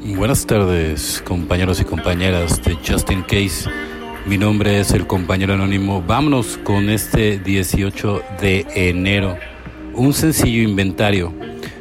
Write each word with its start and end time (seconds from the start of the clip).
Buenas 0.00 0.46
tardes, 0.46 1.22
compañeros 1.26 1.80
y 1.80 1.84
compañeras 1.84 2.62
de 2.62 2.76
Justin 2.86 3.22
Case. 3.22 3.68
Mi 4.26 4.38
nombre 4.38 4.78
es 4.78 4.92
el 4.92 5.08
compañero 5.08 5.54
anónimo. 5.54 6.02
Vámonos 6.06 6.56
con 6.58 6.88
este 6.88 7.38
18 7.38 8.22
de 8.40 8.64
enero. 8.74 9.36
Un 9.94 10.14
sencillo 10.14 10.62
inventario. 10.62 11.34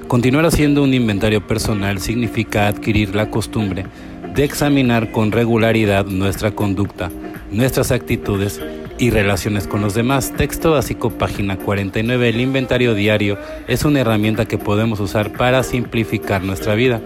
Continuar 0.07 0.45
haciendo 0.45 0.83
un 0.83 0.95
inventario 0.95 1.45
personal 1.45 1.99
significa 1.99 2.67
adquirir 2.67 3.13
la 3.13 3.29
costumbre 3.29 3.85
de 4.33 4.43
examinar 4.43 5.11
con 5.11 5.31
regularidad 5.31 6.07
nuestra 6.07 6.51
conducta, 6.51 7.11
nuestras 7.51 7.91
actitudes 7.91 8.59
y 8.97 9.11
relaciones 9.11 9.67
con 9.67 9.81
los 9.81 9.93
demás. 9.93 10.33
Texto 10.35 10.71
básico, 10.71 11.11
página 11.11 11.57
49. 11.57 12.29
El 12.29 12.41
inventario 12.41 12.95
diario 12.95 13.37
es 13.67 13.85
una 13.85 13.99
herramienta 13.99 14.45
que 14.45 14.57
podemos 14.57 14.99
usar 14.99 15.33
para 15.33 15.61
simplificar 15.63 16.43
nuestra 16.43 16.73
vida. 16.73 16.99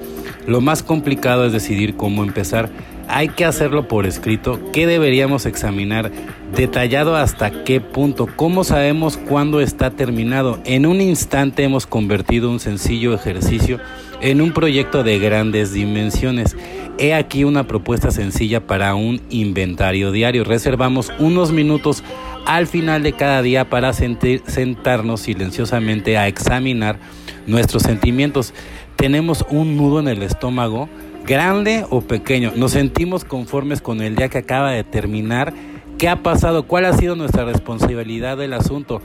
Lo 0.47 0.61
más 0.61 0.83
complicado 0.83 1.45
es 1.45 1.53
decidir 1.53 1.95
cómo 1.95 2.23
empezar. 2.23 2.69
Hay 3.07 3.29
que 3.29 3.45
hacerlo 3.45 3.87
por 3.87 4.05
escrito, 4.05 4.59
qué 4.71 4.87
deberíamos 4.87 5.45
examinar, 5.45 6.11
detallado 6.55 7.15
hasta 7.15 7.63
qué 7.63 7.81
punto, 7.81 8.27
cómo 8.35 8.63
sabemos 8.63 9.17
cuándo 9.17 9.59
está 9.59 9.91
terminado. 9.91 10.59
En 10.65 10.85
un 10.85 11.01
instante 11.01 11.63
hemos 11.63 11.85
convertido 11.85 12.49
un 12.49 12.59
sencillo 12.59 13.13
ejercicio 13.13 13.79
en 14.21 14.41
un 14.41 14.53
proyecto 14.53 15.03
de 15.03 15.19
grandes 15.19 15.73
dimensiones. 15.73 16.55
He 16.97 17.13
aquí 17.13 17.43
una 17.43 17.67
propuesta 17.67 18.11
sencilla 18.11 18.65
para 18.65 18.95
un 18.95 19.21
inventario 19.29 20.11
diario. 20.11 20.43
Reservamos 20.43 21.11
unos 21.19 21.51
minutos 21.51 22.03
al 22.45 22.67
final 22.67 23.03
de 23.03 23.13
cada 23.13 23.41
día 23.41 23.69
para 23.69 23.93
sentarnos 23.93 25.21
silenciosamente 25.21 26.17
a 26.17 26.27
examinar 26.27 26.99
nuestros 27.47 27.83
sentimientos. 27.83 28.53
Tenemos 28.95 29.45
un 29.49 29.77
nudo 29.77 29.99
en 29.99 30.07
el 30.07 30.23
estómago, 30.23 30.89
grande 31.25 31.85
o 31.89 32.01
pequeño. 32.01 32.53
Nos 32.55 32.71
sentimos 32.71 33.25
conformes 33.25 33.81
con 33.81 34.01
el 34.01 34.15
día 34.15 34.29
que 34.29 34.39
acaba 34.39 34.71
de 34.71 34.83
terminar. 34.83 35.53
¿Qué 35.97 36.09
ha 36.09 36.23
pasado? 36.23 36.63
¿Cuál 36.67 36.85
ha 36.85 36.93
sido 36.93 37.15
nuestra 37.15 37.45
responsabilidad 37.45 38.37
del 38.37 38.53
asunto? 38.53 39.01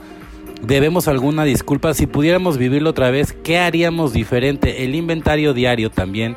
debemos 0.61 1.07
alguna 1.07 1.43
disculpa. 1.43 1.93
Si 1.93 2.07
pudiéramos 2.07 2.57
vivirlo 2.57 2.89
otra 2.91 3.11
vez, 3.11 3.33
¿qué 3.43 3.59
haríamos 3.59 4.13
diferente? 4.13 4.83
El 4.83 4.95
inventario 4.95 5.53
diario 5.53 5.89
también. 5.89 6.35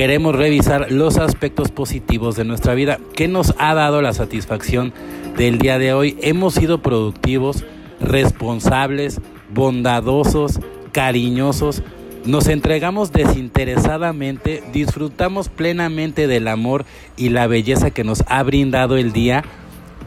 Queremos 0.00 0.34
revisar 0.34 0.90
los 0.90 1.18
aspectos 1.18 1.70
positivos 1.70 2.34
de 2.34 2.46
nuestra 2.46 2.72
vida. 2.72 2.98
¿Qué 3.14 3.28
nos 3.28 3.54
ha 3.58 3.74
dado 3.74 4.00
la 4.00 4.14
satisfacción 4.14 4.94
del 5.36 5.58
día 5.58 5.78
de 5.78 5.92
hoy? 5.92 6.16
Hemos 6.22 6.54
sido 6.54 6.80
productivos, 6.80 7.66
responsables, 8.00 9.20
bondadosos, 9.52 10.58
cariñosos. 10.92 11.82
Nos 12.24 12.48
entregamos 12.48 13.12
desinteresadamente, 13.12 14.62
disfrutamos 14.72 15.50
plenamente 15.50 16.26
del 16.26 16.48
amor 16.48 16.86
y 17.18 17.28
la 17.28 17.46
belleza 17.46 17.90
que 17.90 18.02
nos 18.02 18.24
ha 18.26 18.42
brindado 18.42 18.96
el 18.96 19.12
día. 19.12 19.44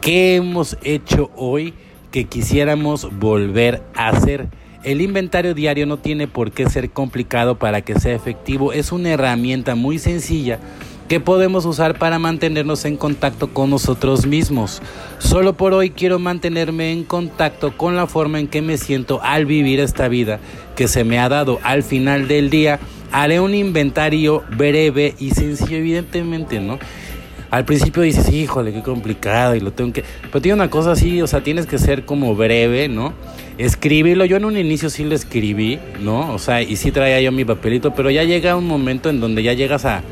¿Qué 0.00 0.34
hemos 0.34 0.76
hecho 0.82 1.30
hoy? 1.36 1.72
que 2.14 2.26
quisiéramos 2.26 3.08
volver 3.18 3.82
a 3.92 4.10
hacer. 4.10 4.46
El 4.84 5.00
inventario 5.00 5.54
diario 5.54 5.86
no 5.86 5.96
tiene 5.96 6.28
por 6.28 6.52
qué 6.52 6.68
ser 6.68 6.90
complicado 6.90 7.58
para 7.58 7.80
que 7.80 7.98
sea 7.98 8.14
efectivo, 8.14 8.74
es 8.74 8.92
una 8.92 9.12
herramienta 9.12 9.74
muy 9.74 9.98
sencilla 9.98 10.58
que 11.08 11.20
podemos 11.20 11.64
usar 11.64 11.98
para 11.98 12.18
mantenernos 12.18 12.84
en 12.84 12.98
contacto 12.98 13.48
con 13.48 13.70
nosotros 13.70 14.26
mismos. 14.26 14.82
Solo 15.18 15.54
por 15.54 15.72
hoy 15.72 15.88
quiero 15.88 16.18
mantenerme 16.18 16.92
en 16.92 17.04
contacto 17.04 17.74
con 17.74 17.96
la 17.96 18.06
forma 18.06 18.40
en 18.40 18.46
que 18.46 18.60
me 18.60 18.76
siento 18.76 19.22
al 19.22 19.46
vivir 19.46 19.80
esta 19.80 20.08
vida 20.08 20.38
que 20.76 20.86
se 20.86 21.02
me 21.02 21.18
ha 21.18 21.30
dado. 21.30 21.60
Al 21.62 21.82
final 21.82 22.28
del 22.28 22.50
día 22.50 22.78
haré 23.10 23.40
un 23.40 23.54
inventario 23.54 24.42
breve 24.54 25.14
y 25.18 25.30
sencillo, 25.30 25.78
evidentemente, 25.78 26.60
¿no? 26.60 26.78
Al 27.50 27.64
principio 27.64 28.02
dices, 28.02 28.32
híjole, 28.32 28.72
qué 28.72 28.82
complicado 28.82 29.54
y 29.54 29.60
lo 29.60 29.72
tengo 29.72 29.92
que... 29.92 30.04
Pero 30.22 30.40
tiene 30.40 30.54
una 30.54 30.70
cosa 30.70 30.92
así, 30.92 31.22
o 31.22 31.26
sea, 31.26 31.42
tienes 31.42 31.66
que 31.66 31.78
ser 31.78 32.04
como 32.04 32.34
breve, 32.34 32.88
¿no? 32.88 33.12
Escribirlo, 33.58 34.24
yo 34.24 34.36
en 34.36 34.44
un 34.44 34.56
inicio 34.56 34.90
sí 34.90 35.04
lo 35.04 35.14
escribí, 35.14 35.78
¿no? 36.00 36.32
O 36.32 36.38
sea, 36.38 36.62
y 36.62 36.76
sí 36.76 36.90
traía 36.90 37.20
yo 37.20 37.30
mi 37.32 37.44
papelito, 37.44 37.94
pero 37.94 38.10
ya 38.10 38.24
llega 38.24 38.56
un 38.56 38.66
momento 38.66 39.10
en 39.10 39.20
donde 39.20 39.42
ya 39.42 39.52
llegas 39.52 39.84
a 39.84 40.02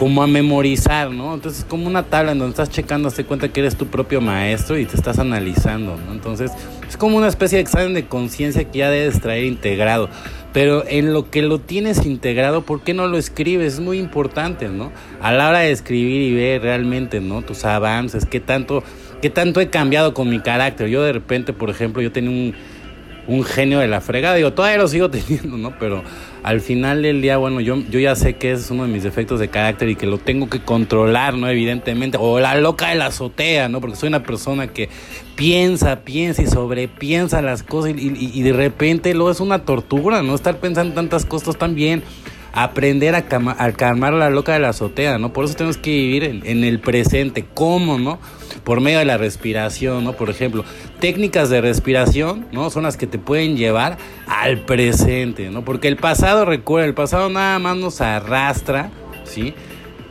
como 0.00 0.22
a 0.22 0.26
memorizar, 0.26 1.10
¿no? 1.10 1.34
Entonces 1.34 1.58
es 1.60 1.66
como 1.66 1.86
una 1.86 2.04
tabla 2.04 2.32
en 2.32 2.38
donde 2.38 2.52
estás 2.52 2.70
checando, 2.70 3.10
te 3.10 3.26
cuenta 3.26 3.50
que 3.50 3.60
eres 3.60 3.76
tu 3.76 3.88
propio 3.88 4.22
maestro 4.22 4.78
y 4.78 4.86
te 4.86 4.96
estás 4.96 5.18
analizando, 5.18 5.98
¿no? 5.98 6.12
Entonces 6.12 6.50
es 6.88 6.96
como 6.96 7.18
una 7.18 7.28
especie 7.28 7.56
de 7.56 7.62
examen 7.62 7.92
de 7.92 8.06
conciencia 8.06 8.64
que 8.64 8.78
ya 8.78 8.88
debes 8.88 9.20
traer 9.20 9.44
integrado. 9.44 10.08
Pero 10.54 10.84
en 10.88 11.12
lo 11.12 11.28
que 11.28 11.42
lo 11.42 11.58
tienes 11.58 12.06
integrado, 12.06 12.62
¿por 12.62 12.80
qué 12.80 12.94
no 12.94 13.08
lo 13.08 13.18
escribes? 13.18 13.74
Es 13.74 13.80
muy 13.80 13.98
importante, 13.98 14.70
¿no? 14.70 14.90
A 15.20 15.32
la 15.32 15.50
hora 15.50 15.58
de 15.58 15.70
escribir 15.70 16.22
y 16.22 16.34
ver 16.34 16.62
realmente, 16.62 17.20
¿no? 17.20 17.42
Tus 17.42 17.66
avances, 17.66 18.24
qué 18.24 18.40
tanto, 18.40 18.82
qué 19.20 19.28
tanto 19.28 19.60
he 19.60 19.68
cambiado 19.68 20.14
con 20.14 20.30
mi 20.30 20.40
carácter. 20.40 20.88
Yo 20.88 21.02
de 21.02 21.12
repente, 21.12 21.52
por 21.52 21.68
ejemplo, 21.68 22.00
yo 22.00 22.10
tenía 22.10 22.30
un, 22.30 22.54
un 23.30 23.44
genio 23.44 23.78
de 23.78 23.86
la 23.86 24.00
fregada. 24.00 24.34
Digo, 24.34 24.52
todavía 24.52 24.78
lo 24.78 24.88
sigo 24.88 25.08
teniendo, 25.10 25.56
¿no? 25.56 25.78
Pero 25.78 26.02
al 26.42 26.60
final 26.60 27.02
del 27.02 27.22
día, 27.22 27.36
bueno, 27.36 27.60
yo, 27.60 27.76
yo 27.90 28.00
ya 28.00 28.16
sé 28.16 28.34
que 28.34 28.52
es 28.52 28.70
uno 28.70 28.84
de 28.84 28.88
mis 28.88 29.04
defectos 29.04 29.38
de 29.38 29.48
carácter 29.48 29.88
y 29.88 29.96
que 29.96 30.06
lo 30.06 30.18
tengo 30.18 30.48
que 30.50 30.60
controlar, 30.60 31.34
¿no? 31.34 31.48
Evidentemente. 31.48 32.18
O 32.20 32.40
la 32.40 32.56
loca 32.56 32.88
de 32.88 32.96
la 32.96 33.06
azotea, 33.06 33.68
¿no? 33.68 33.80
Porque 33.80 33.96
soy 33.96 34.08
una 34.08 34.24
persona 34.24 34.66
que 34.66 34.88
piensa, 35.36 36.00
piensa 36.00 36.42
y 36.42 36.46
sobrepiensa 36.48 37.40
las 37.40 37.62
cosas 37.62 37.92
y, 37.96 38.42
de 38.42 38.52
repente 38.52 39.14
luego 39.14 39.30
es 39.30 39.40
una 39.40 39.60
tortura, 39.60 40.22
¿no? 40.22 40.34
Estar 40.34 40.58
pensando 40.58 40.94
tantas 40.94 41.24
cosas 41.24 41.56
también 41.56 42.02
aprender 42.52 43.14
a, 43.14 43.22
calmar 43.28 44.12
la 44.12 44.28
loca 44.28 44.52
de 44.52 44.58
la 44.58 44.70
azotea, 44.70 45.18
¿no? 45.18 45.32
Por 45.32 45.44
eso 45.44 45.54
tenemos 45.54 45.76
que 45.76 45.90
vivir 45.90 46.24
en, 46.24 46.42
en, 46.44 46.64
el 46.64 46.80
presente. 46.80 47.44
¿Cómo, 47.54 47.98
no? 47.98 48.18
Por 48.64 48.80
medio 48.80 48.98
de 48.98 49.04
la 49.04 49.18
respiración, 49.18 50.02
¿no? 50.02 50.14
Por 50.14 50.30
ejemplo, 50.30 50.64
técnicas 51.00 51.50
de 51.50 51.60
respiración, 51.60 52.46
¿no? 52.52 52.70
Son 52.70 52.84
las 52.84 52.96
que 52.96 53.06
te 53.06 53.18
pueden 53.18 53.56
llevar 53.56 53.98
al 54.26 54.60
presente, 54.60 55.50
¿no? 55.50 55.64
Porque 55.64 55.88
el 55.88 55.96
pasado, 55.96 56.44
recuerda, 56.44 56.86
el 56.86 56.94
pasado 56.94 57.28
nada 57.28 57.58
más 57.58 57.76
nos 57.76 58.00
arrastra, 58.00 58.90
¿sí? 59.24 59.54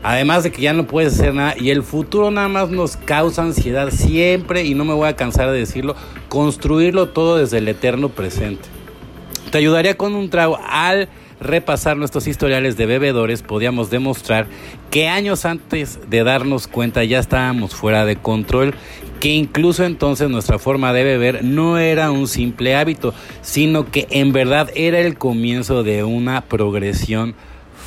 Además 0.01 0.43
de 0.43 0.51
que 0.51 0.61
ya 0.61 0.73
no 0.73 0.87
puedes 0.87 1.13
hacer 1.13 1.33
nada 1.33 1.55
y 1.57 1.71
el 1.71 1.83
futuro 1.83 2.31
nada 2.31 2.47
más 2.47 2.69
nos 2.69 2.95
causa 2.97 3.43
ansiedad 3.43 3.89
siempre 3.91 4.63
y 4.63 4.73
no 4.73 4.85
me 4.85 4.93
voy 4.93 5.09
a 5.09 5.15
cansar 5.15 5.51
de 5.51 5.59
decirlo, 5.59 5.95
construirlo 6.29 7.09
todo 7.09 7.37
desde 7.37 7.57
el 7.57 7.67
eterno 7.67 8.09
presente. 8.09 8.67
Te 9.51 9.57
ayudaría 9.57 9.97
con 9.97 10.15
un 10.15 10.29
trago 10.29 10.57
al 10.69 11.09
repasar 11.39 11.97
nuestros 11.97 12.27
historiales 12.27 12.77
de 12.77 12.85
bebedores, 12.85 13.43
podíamos 13.43 13.89
demostrar 13.89 14.47
que 14.91 15.07
años 15.07 15.45
antes 15.45 15.99
de 16.09 16.23
darnos 16.23 16.67
cuenta 16.67 17.03
ya 17.03 17.19
estábamos 17.19 17.75
fuera 17.75 18.05
de 18.05 18.17
control, 18.17 18.75
que 19.19 19.29
incluso 19.29 19.83
entonces 19.83 20.29
nuestra 20.29 20.59
forma 20.59 20.93
de 20.93 21.03
beber 21.03 21.43
no 21.43 21.77
era 21.77 22.11
un 22.11 22.27
simple 22.27 22.75
hábito, 22.75 23.13
sino 23.41 23.85
que 23.85 24.07
en 24.11 24.31
verdad 24.31 24.69
era 24.75 24.99
el 24.99 25.17
comienzo 25.17 25.83
de 25.83 26.03
una 26.03 26.41
progresión 26.41 27.35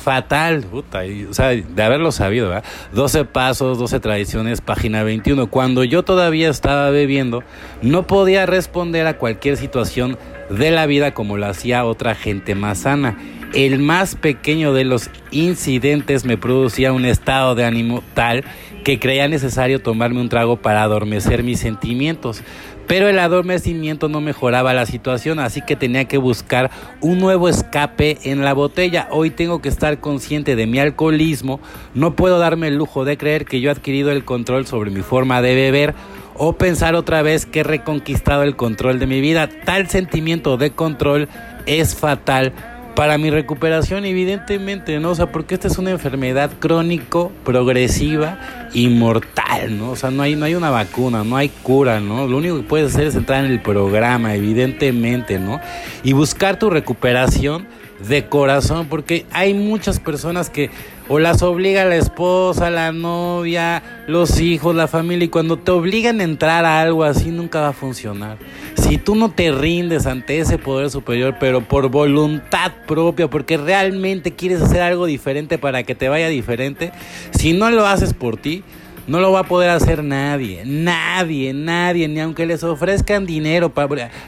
fatal, 0.03 0.65
o 0.73 1.33
sea, 1.33 1.49
de 1.49 1.83
haberlo 1.83 2.11
sabido, 2.11 2.49
¿verdad? 2.49 2.65
12 2.91 3.23
pasos, 3.23 3.77
12 3.77 4.01
tradiciones, 4.01 4.59
página 4.59 5.03
21. 5.03 5.47
Cuando 5.47 5.85
yo 5.85 6.03
todavía 6.03 6.49
estaba 6.49 6.89
bebiendo, 6.89 7.41
no 7.81 8.05
podía 8.05 8.45
responder 8.45 9.07
a 9.07 9.17
cualquier 9.17 9.55
situación 9.55 10.17
de 10.49 10.71
la 10.71 10.87
vida 10.87 11.13
como 11.13 11.37
lo 11.37 11.45
hacía 11.45 11.85
otra 11.85 12.15
gente 12.15 12.53
más 12.53 12.79
sana. 12.79 13.17
El 13.53 13.77
más 13.77 14.15
pequeño 14.15 14.73
de 14.73 14.83
los 14.83 15.11
incidentes 15.29 16.25
me 16.25 16.37
producía 16.37 16.91
un 16.91 17.05
estado 17.05 17.53
de 17.53 17.63
ánimo 17.63 18.01
tal 18.15 18.43
que 18.83 18.99
creía 18.99 19.27
necesario 19.27 19.79
tomarme 19.79 20.21
un 20.21 20.29
trago 20.29 20.57
para 20.57 20.81
adormecer 20.81 21.43
mis 21.43 21.59
sentimientos. 21.59 22.41
Pero 22.87 23.07
el 23.07 23.19
adormecimiento 23.19 24.09
no 24.09 24.21
mejoraba 24.21 24.73
la 24.73 24.87
situación, 24.87 25.37
así 25.37 25.61
que 25.61 25.75
tenía 25.75 26.05
que 26.05 26.17
buscar 26.17 26.71
un 26.99 27.19
nuevo 27.19 27.47
escape 27.47 28.17
en 28.23 28.43
la 28.43 28.53
botella. 28.53 29.07
Hoy 29.11 29.29
tengo 29.29 29.61
que 29.61 29.69
estar 29.69 29.99
consciente 29.99 30.55
de 30.55 30.65
mi 30.65 30.79
alcoholismo. 30.79 31.59
No 31.93 32.15
puedo 32.15 32.39
darme 32.39 32.69
el 32.69 32.75
lujo 32.75 33.05
de 33.05 33.17
creer 33.17 33.45
que 33.45 33.61
yo 33.61 33.69
he 33.69 33.71
adquirido 33.71 34.11
el 34.11 34.25
control 34.25 34.65
sobre 34.65 34.89
mi 34.89 35.01
forma 35.01 35.43
de 35.43 35.53
beber 35.53 35.93
o 36.35 36.53
pensar 36.53 36.95
otra 36.95 37.21
vez 37.21 37.45
que 37.45 37.59
he 37.59 37.63
reconquistado 37.63 38.41
el 38.41 38.55
control 38.55 38.97
de 38.97 39.05
mi 39.05 39.21
vida. 39.21 39.47
Tal 39.63 39.87
sentimiento 39.89 40.57
de 40.57 40.71
control 40.71 41.29
es 41.67 41.95
fatal 41.95 42.51
para 42.95 43.17
mi 43.17 43.29
recuperación, 43.29 44.05
evidentemente, 44.05 44.99
¿no? 44.99 45.11
O 45.11 45.15
sea, 45.15 45.27
porque 45.27 45.55
esta 45.55 45.67
es 45.67 45.77
una 45.77 45.91
enfermedad 45.91 46.51
crónico, 46.59 47.31
progresiva 47.43 48.39
y 48.73 48.89
mortal, 48.89 49.77
¿no? 49.77 49.91
O 49.91 49.95
sea, 49.95 50.11
no 50.11 50.23
hay, 50.23 50.35
no 50.35 50.45
hay 50.45 50.55
una 50.55 50.69
vacuna, 50.69 51.23
no 51.23 51.37
hay 51.37 51.49
cura, 51.49 51.99
¿no? 51.99 52.27
Lo 52.27 52.37
único 52.37 52.57
que 52.57 52.63
puedes 52.63 52.93
hacer 52.93 53.07
es 53.07 53.15
entrar 53.15 53.45
en 53.45 53.51
el 53.51 53.61
programa, 53.61 54.35
evidentemente, 54.35 55.39
¿no? 55.39 55.59
Y 56.03 56.13
buscar 56.13 56.59
tu 56.59 56.69
recuperación 56.69 57.67
de 58.07 58.27
corazón, 58.27 58.87
porque 58.89 59.25
hay 59.31 59.53
muchas 59.53 59.99
personas 59.99 60.49
que 60.49 60.69
o 61.09 61.19
las 61.19 61.41
obliga 61.41 61.83
la 61.83 61.97
esposa, 61.97 62.69
la 62.69 62.91
novia, 62.91 63.83
los 64.07 64.39
hijos, 64.39 64.73
la 64.73 64.87
familia, 64.87 65.25
y 65.25 65.29
cuando 65.29 65.57
te 65.57 65.71
obligan 65.71 66.21
a 66.21 66.23
entrar 66.23 66.65
a 66.65 66.81
algo 66.81 67.03
así 67.03 67.29
nunca 67.29 67.59
va 67.59 67.69
a 67.69 67.73
funcionar. 67.73 68.37
Si 68.75 68.97
tú 68.97 69.15
no 69.15 69.29
te 69.29 69.51
rindes 69.51 70.05
ante 70.05 70.39
ese 70.39 70.57
poder 70.57 70.89
superior, 70.89 71.35
pero 71.39 71.61
por 71.61 71.89
voluntad 71.89 72.71
propia, 72.87 73.29
porque 73.29 73.57
realmente 73.57 74.33
quieres 74.33 74.61
hacer 74.61 74.81
algo 74.81 75.05
diferente 75.05 75.57
para 75.57 75.83
que 75.83 75.93
te 75.93 76.09
vaya 76.09 76.29
diferente, 76.29 76.91
si 77.31 77.53
no 77.53 77.69
lo 77.69 77.85
haces 77.85 78.13
por 78.13 78.37
ti, 78.37 78.63
no 79.07 79.19
lo 79.19 79.31
va 79.31 79.41
a 79.41 79.43
poder 79.43 79.69
hacer 79.69 80.03
nadie, 80.03 80.63
nadie, 80.65 81.53
nadie, 81.53 82.07
ni 82.07 82.19
aunque 82.19 82.45
les 82.45 82.63
ofrezcan 82.63 83.25
dinero. 83.25 83.71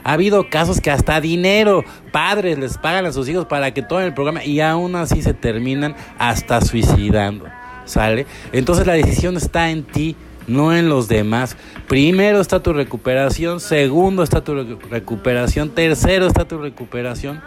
Ha 0.04 0.14
habido 0.14 0.50
casos 0.50 0.82
que 0.82 0.92
hasta 0.92 1.22
dinero, 1.22 1.84
padres 2.12 2.58
les 2.58 2.78
pagan 2.78 3.06
a 3.06 3.14
sus 3.14 3.30
hijos 3.30 3.46
para 3.46 3.74
que 3.74 3.82
tomen 3.82 4.06
el 4.06 4.14
programa 4.14 4.44
y 4.44 4.60
aún 4.60 4.96
así 4.96 5.22
se 5.22 5.34
terminan 5.34 5.96
hasta 6.18 6.62
suicidando. 6.62 7.46
¿Sale? 7.86 8.26
Entonces 8.52 8.88
la 8.88 8.94
decisión 8.94 9.38
está 9.38 9.70
en 9.70 9.84
ti, 9.84 10.16
no 10.48 10.76
en 10.76 10.90
los 10.90 11.08
demás. 11.08 11.56
Primero 11.88 12.42
está 12.42 12.62
tu 12.62 12.74
recuperación, 12.74 13.60
segundo 13.60 14.24
está 14.24 14.44
tu 14.44 14.56
recuperación, 14.90 15.70
tercero 15.70 16.28
está 16.28 16.46
tu 16.46 16.58
recuperación. 16.58 17.42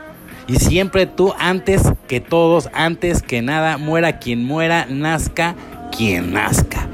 Y 0.47 0.57
siempre 0.57 1.07
tú, 1.07 1.35
antes 1.39 1.83
que 2.07 2.21
todos, 2.21 2.71
antes 2.73 3.23
que 3.23 3.43
nada, 3.43 3.77
muera 3.77 4.19
quien 4.19 4.45
muera, 4.45 4.87
nazca 4.89 5.55
quien 5.95 6.33
nazca. 6.33 6.88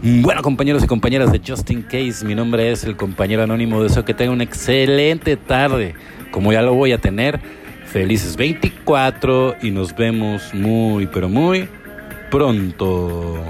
Bueno, 0.00 0.42
compañeros 0.42 0.84
y 0.84 0.86
compañeras 0.86 1.32
de 1.32 1.40
Justin 1.44 1.82
Case, 1.82 2.24
mi 2.24 2.34
nombre 2.34 2.70
es 2.70 2.84
el 2.84 2.96
compañero 2.96 3.42
anónimo. 3.42 3.82
Deseo 3.82 4.04
que 4.04 4.14
tengan 4.14 4.34
una 4.34 4.44
excelente 4.44 5.36
tarde, 5.36 5.94
como 6.30 6.52
ya 6.52 6.62
lo 6.62 6.74
voy 6.74 6.92
a 6.92 6.98
tener. 6.98 7.40
Felices 7.86 8.36
24 8.36 9.56
y 9.60 9.70
nos 9.72 9.96
vemos 9.96 10.54
muy, 10.54 11.06
pero 11.08 11.28
muy 11.28 11.68
pronto. 12.30 13.42